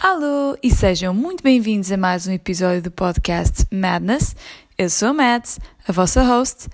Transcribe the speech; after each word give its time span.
Alô 0.00 0.56
e 0.62 0.70
sejam 0.70 1.12
muito 1.12 1.42
bem-vindos 1.42 1.92
a 1.92 1.96
mais 1.96 2.26
um 2.26 2.32
episódio 2.32 2.82
do 2.82 2.90
podcast 2.90 3.64
Madness. 3.70 4.34
Eu 4.76 4.88
sou 4.88 5.08
a 5.08 5.12
Mads, 5.12 5.60
a 5.86 5.92
vossa 5.92 6.22
host, 6.22 6.68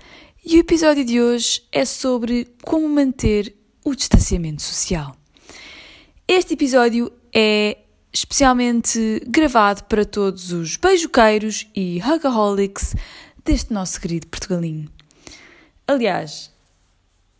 e 0.45 0.57
o 0.57 0.59
episódio 0.59 1.03
de 1.03 1.21
hoje 1.21 1.61
é 1.71 1.85
sobre 1.85 2.47
como 2.63 2.87
manter 2.87 3.55
o 3.83 3.93
distanciamento 3.93 4.61
social. 4.61 5.15
Este 6.27 6.53
episódio 6.53 7.11
é 7.33 7.77
especialmente 8.13 9.21
gravado 9.27 9.83
para 9.83 10.05
todos 10.05 10.51
os 10.51 10.77
beijoqueiros 10.77 11.67
e 11.75 11.99
hugaholics 12.01 12.95
deste 13.43 13.73
nosso 13.73 13.99
querido 13.99 14.27
Portugalinho. 14.27 14.89
Aliás, 15.87 16.51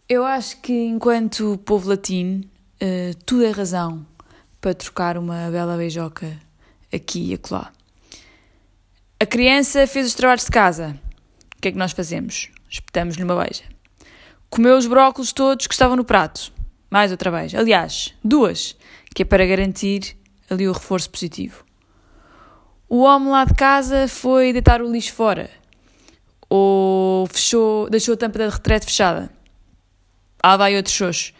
eu 0.07 0.23
acho 0.23 0.57
que 0.61 0.73
enquanto 0.73 1.57
povo 1.65 1.89
latino, 1.89 2.43
uh, 2.81 3.15
tudo 3.25 3.43
é 3.43 3.49
razão 3.49 4.05
para 4.61 4.73
trocar 4.73 5.17
uma 5.17 5.49
bela 5.49 5.75
beijoca 5.75 6.39
aqui 6.93 7.31
e 7.31 7.33
acolá. 7.33 7.71
A 9.19 9.25
criança 9.25 9.87
fez 9.87 10.07
os 10.07 10.13
trabalhos 10.13 10.45
de 10.45 10.51
casa. 10.51 10.99
O 11.57 11.61
que 11.61 11.69
é 11.69 11.71
que 11.71 11.77
nós 11.77 11.91
fazemos? 11.91 12.49
Espetamos-lhe 12.69 13.23
uma 13.23 13.35
beija. 13.35 13.63
Comeu 14.49 14.77
os 14.77 14.85
brócolos 14.85 15.33
todos 15.33 15.65
que 15.65 15.73
estavam 15.73 15.95
no 15.95 16.05
prato. 16.05 16.53
Mais 16.89 17.11
outra 17.11 17.31
beija. 17.31 17.59
Aliás, 17.59 18.13
duas, 18.23 18.75
que 19.13 19.23
é 19.23 19.25
para 19.25 19.45
garantir 19.45 20.15
ali 20.49 20.67
o 20.67 20.71
reforço 20.71 21.09
positivo. 21.09 21.63
O 22.87 22.99
homem 22.99 23.29
lá 23.29 23.43
de 23.45 23.55
casa 23.55 24.07
foi 24.07 24.53
deitar 24.53 24.81
o 24.81 24.91
lixo 24.91 25.13
fora. 25.13 25.49
Ou 26.47 27.25
fechou, 27.25 27.89
deixou 27.89 28.13
a 28.13 28.17
tampa 28.17 28.37
da 28.37 28.49
retrete 28.49 28.85
fechada. 28.85 29.34
Ah, 30.47 30.57
vai 30.57 30.75
outro 30.75 30.93
xoxo. 30.93 31.33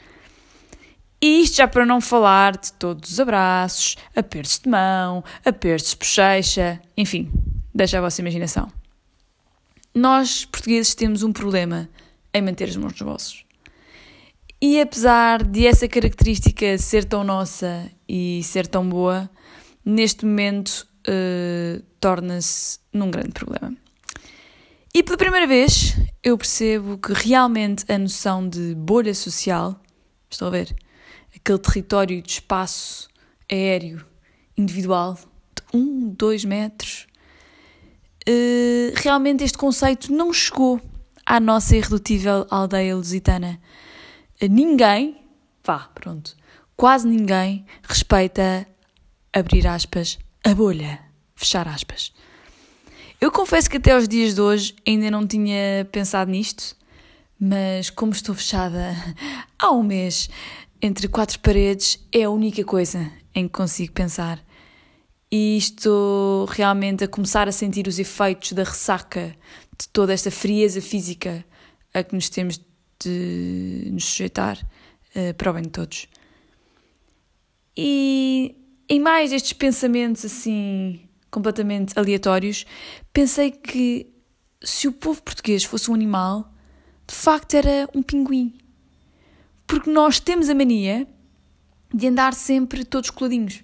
E 1.21 1.43
isto 1.43 1.57
já 1.57 1.67
para 1.67 1.85
não 1.85 2.01
falar 2.01 2.57
de 2.57 2.73
todos 2.73 3.11
os 3.11 3.19
abraços, 3.19 3.95
apertos 4.15 4.57
de 4.57 4.67
mão, 4.67 5.23
apertos 5.45 5.91
de 5.91 5.97
bochecha, 5.97 6.81
enfim, 6.97 7.31
deixa 7.71 7.99
a 7.99 8.01
vossa 8.01 8.19
imaginação. 8.21 8.67
Nós, 9.93 10.45
portugueses, 10.45 10.95
temos 10.95 11.21
um 11.21 11.31
problema 11.31 11.87
em 12.33 12.41
manter 12.41 12.67
as 12.67 12.75
mãos 12.77 12.93
nos 12.93 13.01
bolsos. 13.03 13.45
E 14.59 14.81
apesar 14.81 15.43
de 15.43 15.67
essa 15.67 15.87
característica 15.87 16.75
ser 16.79 17.05
tão 17.05 17.23
nossa 17.23 17.87
e 18.09 18.41
ser 18.41 18.65
tão 18.65 18.89
boa, 18.89 19.29
neste 19.85 20.25
momento 20.25 20.87
uh, 21.07 21.79
torna-se 21.99 22.79
num 22.91 23.11
grande 23.11 23.33
problema. 23.33 23.71
E 24.95 25.03
pela 25.03 25.17
primeira 25.17 25.45
vez 25.45 25.93
eu 26.23 26.37
percebo 26.37 26.97
que 26.97 27.11
realmente 27.11 27.83
a 27.91 27.97
noção 27.97 28.47
de 28.47 28.73
bolha 28.75 29.13
social, 29.13 29.77
estão 30.31 30.47
a 30.47 30.51
ver? 30.51 30.73
Aquele 31.35 31.59
território 31.59 32.21
de 32.21 32.31
espaço 32.31 33.09
aéreo 33.51 34.05
individual 34.57 35.15
de 35.15 35.77
um, 35.77 36.07
dois 36.07 36.45
metros, 36.45 37.07
uh, 38.25 38.93
realmente 38.95 39.43
este 39.43 39.57
conceito 39.57 40.13
não 40.13 40.31
chegou 40.31 40.79
à 41.25 41.41
nossa 41.41 41.75
irredutível 41.75 42.47
aldeia 42.49 42.95
lusitana. 42.95 43.59
Ninguém, 44.49 45.21
vá, 45.61 45.89
pronto, 45.93 46.37
quase 46.77 47.05
ninguém 47.05 47.65
respeita, 47.83 48.65
abrir 49.33 49.67
aspas, 49.67 50.17
a 50.41 50.55
bolha, 50.55 51.01
fechar 51.35 51.67
aspas. 51.67 52.13
Eu 53.19 53.31
confesso 53.31 53.69
que 53.69 53.77
até 53.77 53.93
aos 53.93 54.07
dias 54.07 54.35
de 54.35 54.41
hoje 54.41 54.75
ainda 54.85 55.09
não 55.09 55.25
tinha 55.25 55.87
pensado 55.91 56.29
nisto, 56.29 56.75
mas 57.39 57.89
como 57.89 58.11
estou 58.11 58.35
fechada 58.35 58.95
há 59.57 59.71
um 59.71 59.83
mês 59.83 60.29
entre 60.81 61.07
quatro 61.07 61.39
paredes, 61.39 61.99
é 62.11 62.23
a 62.23 62.29
única 62.29 62.63
coisa 62.63 63.09
em 63.33 63.47
que 63.47 63.53
consigo 63.53 63.93
pensar. 63.93 64.43
E 65.31 65.57
estou 65.57 66.45
realmente 66.45 67.03
a 67.03 67.07
começar 67.07 67.47
a 67.47 67.51
sentir 67.51 67.87
os 67.87 67.99
efeitos 67.99 68.51
da 68.51 68.63
ressaca 68.63 69.35
de 69.77 69.87
toda 69.89 70.13
esta 70.13 70.29
frieza 70.29 70.81
física 70.81 71.43
a 71.93 72.03
que 72.03 72.13
nos 72.13 72.29
temos 72.29 72.59
de 73.03 73.89
nos 73.91 74.05
sujeitar 74.05 74.57
uh, 75.15 75.33
para 75.33 75.51
o 75.51 75.53
bem 75.53 75.63
de 75.63 75.69
todos. 75.69 76.07
E 77.75 78.55
em 78.87 78.99
mais 78.99 79.31
estes 79.31 79.53
pensamentos 79.53 80.23
assim 80.25 81.04
completamente 81.35 81.97
aleatórios, 81.99 82.65
pensei 83.11 83.51
que 83.51 84.09
se 84.63 84.87
o 84.87 84.93
povo 84.93 85.21
português 85.21 85.65
fosse 85.65 85.91
um 85.91 85.93
animal, 85.93 86.49
de 87.05 87.13
facto 87.13 87.53
era 87.55 87.89
um 87.93 88.01
pinguim. 88.01 88.53
Porque 89.67 89.89
nós 89.89 90.17
temos 90.17 90.49
a 90.49 90.55
mania 90.55 91.05
de 91.93 92.07
andar 92.07 92.33
sempre 92.33 92.85
todos 92.85 93.09
coladinhos. 93.09 93.63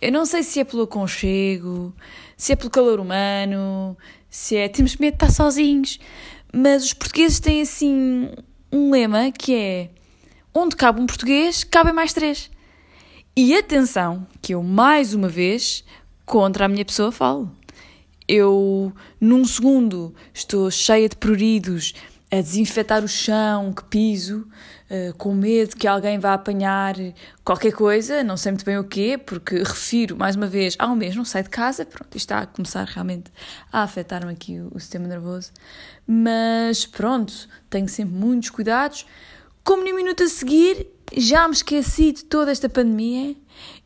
Eu 0.00 0.12
não 0.12 0.26
sei 0.26 0.42
se 0.42 0.60
é 0.60 0.64
pelo 0.64 0.82
aconchego, 0.82 1.94
se 2.36 2.52
é 2.52 2.56
pelo 2.56 2.70
calor 2.70 3.00
humano, 3.00 3.96
se 4.28 4.56
é 4.56 4.68
temos 4.68 4.96
medo 4.96 5.12
de 5.12 5.24
estar 5.24 5.32
sozinhos, 5.32 5.98
mas 6.52 6.84
os 6.84 6.92
portugueses 6.92 7.40
têm 7.40 7.62
assim 7.62 8.30
um 8.70 8.90
lema 8.90 9.32
que 9.32 9.54
é 9.54 9.90
onde 10.52 10.76
cabe 10.76 11.00
um 11.00 11.06
português, 11.06 11.64
cabem 11.64 11.94
mais 11.94 12.12
três. 12.12 12.50
E 13.34 13.56
atenção, 13.56 14.26
que 14.42 14.52
eu 14.52 14.62
mais 14.62 15.14
uma 15.14 15.28
vez 15.28 15.84
contra 16.24 16.66
a 16.66 16.68
minha 16.68 16.84
pessoa 16.84 17.12
falo. 17.12 17.50
Eu, 18.28 18.92
num 19.20 19.44
segundo, 19.44 20.14
estou 20.32 20.70
cheia 20.70 21.08
de 21.08 21.16
pruridos 21.16 21.92
a 22.32 22.36
desinfetar 22.36 23.04
o 23.04 23.08
chão 23.08 23.74
que 23.74 23.84
piso, 23.84 24.48
uh, 24.90 25.14
com 25.18 25.34
medo 25.34 25.76
que 25.76 25.86
alguém 25.86 26.18
vá 26.18 26.32
apanhar 26.32 26.94
qualquer 27.44 27.72
coisa, 27.72 28.24
não 28.24 28.38
sei 28.38 28.52
muito 28.52 28.64
bem 28.64 28.78
o 28.78 28.84
quê, 28.84 29.18
porque 29.18 29.58
refiro, 29.58 30.16
mais 30.16 30.34
uma 30.34 30.46
vez, 30.46 30.74
há 30.78 30.86
um 30.86 30.96
mês 30.96 31.14
não 31.14 31.26
saio 31.26 31.44
de 31.44 31.50
casa, 31.50 31.84
pronto, 31.84 32.16
está 32.16 32.38
a 32.38 32.46
começar 32.46 32.84
realmente 32.84 33.30
a 33.70 33.82
afetar-me 33.82 34.32
aqui 34.32 34.58
o, 34.58 34.70
o 34.74 34.80
sistema 34.80 35.06
nervoso. 35.06 35.50
Mas 36.06 36.86
pronto, 36.86 37.34
tenho 37.68 37.86
sempre 37.86 38.14
muitos 38.14 38.48
cuidados. 38.48 39.04
Como 39.62 39.84
no 39.84 39.94
minuto 39.94 40.22
a 40.22 40.28
seguir, 40.28 40.86
já 41.16 41.46
me 41.46 41.54
esqueci 41.54 42.12
de 42.12 42.24
toda 42.24 42.50
esta 42.50 42.68
pandemia 42.68 43.34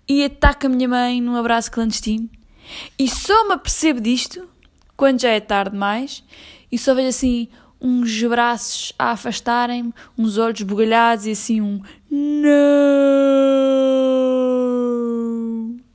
e 0.09 0.25
ataco 0.25 0.66
a 0.66 0.69
minha 0.69 0.88
mãe 0.88 1.20
num 1.20 1.37
abraço 1.37 1.70
clandestino. 1.70 2.28
E 2.98 3.09
só 3.09 3.47
me 3.48 3.54
apercebo 3.54 4.00
disto 4.00 4.48
quando 4.97 5.20
já 5.20 5.31
é 5.31 5.41
tarde 5.41 5.72
demais 5.72 6.25
e 6.70 6.78
só 6.78 6.94
vejo 6.94 7.09
assim 7.09 7.48
uns 7.81 8.22
braços 8.22 8.92
a 8.98 9.10
afastarem-me, 9.10 9.92
uns 10.16 10.38
olhos 10.38 10.62
bugalhados 10.62 11.26
e 11.26 11.32
assim 11.32 11.60
um 11.60 11.82
não 12.10 12.97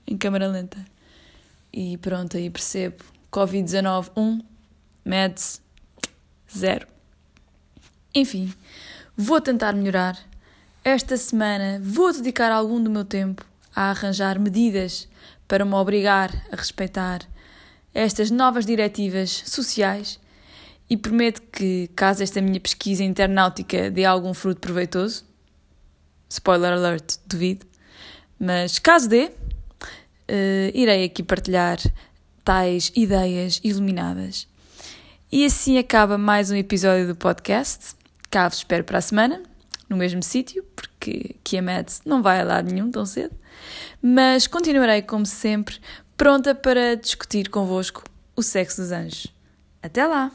em 0.07 0.17
câmera 0.17 0.47
lenta. 0.47 0.77
E 1.73 1.97
pronto, 1.97 2.37
aí 2.37 2.49
percebo. 2.49 3.03
Covid-19 3.31 4.11
1, 4.15 4.39
meds 5.05 5.61
0. 6.53 6.85
Enfim, 8.13 8.53
vou 9.15 9.39
tentar 9.39 9.73
melhorar. 9.73 10.30
Esta 10.83 11.15
semana 11.15 11.79
vou 11.79 12.11
dedicar 12.11 12.51
algum 12.51 12.83
do 12.83 12.89
meu 12.89 13.05
tempo 13.05 13.45
a 13.75 13.91
arranjar 13.91 14.39
medidas 14.39 15.07
para 15.47 15.63
me 15.63 15.75
obrigar 15.75 16.31
a 16.51 16.55
respeitar 16.55 17.21
estas 17.93 18.31
novas 18.31 18.65
diretivas 18.65 19.43
sociais 19.45 20.19
e 20.89 20.97
prometo 20.97 21.39
que, 21.51 21.87
caso 21.95 22.23
esta 22.23 22.41
minha 22.41 22.59
pesquisa 22.59 23.03
internautica 23.03 23.91
dê 23.91 24.05
algum 24.05 24.33
fruto 24.33 24.59
proveitoso, 24.59 25.23
spoiler 26.27 26.73
alert, 26.73 27.17
duvido, 27.27 27.63
mas 28.39 28.79
caso 28.79 29.07
dê, 29.07 29.25
uh, 29.25 29.31
irei 30.73 31.03
aqui 31.03 31.21
partilhar 31.21 31.77
tais 32.43 32.91
ideias 32.95 33.61
iluminadas. 33.63 34.47
E 35.31 35.45
assim 35.45 35.77
acaba 35.77 36.17
mais 36.17 36.49
um 36.49 36.55
episódio 36.55 37.05
do 37.05 37.15
podcast. 37.15 37.95
Cá 38.31 38.49
vos 38.49 38.57
espero 38.57 38.83
para 38.83 38.97
a 38.97 39.01
semana, 39.01 39.43
no 39.91 39.97
mesmo 39.97 40.23
sítio, 40.23 40.65
porque 40.73 41.35
Mads 41.61 42.01
não 42.05 42.23
vai 42.23 42.39
a 42.39 42.45
lado 42.45 42.73
nenhum 42.73 42.89
tão 42.89 43.05
cedo. 43.05 43.35
Mas 44.01 44.47
continuarei, 44.47 45.01
como 45.01 45.25
sempre, 45.25 45.79
pronta 46.15 46.55
para 46.55 46.95
discutir 46.95 47.49
convosco 47.49 48.03
o 48.33 48.41
sexo 48.41 48.81
dos 48.81 48.91
anjos. 48.91 49.27
Até 49.83 50.07
lá! 50.07 50.31